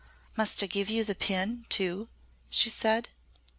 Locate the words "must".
0.35-0.63